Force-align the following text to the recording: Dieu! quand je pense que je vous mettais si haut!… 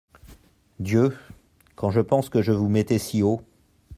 Dieu! 0.79 1.15
quand 1.75 1.91
je 1.91 2.01
pense 2.01 2.29
que 2.29 2.41
je 2.41 2.51
vous 2.51 2.69
mettais 2.69 2.97
si 2.97 3.21
haut!… 3.21 3.43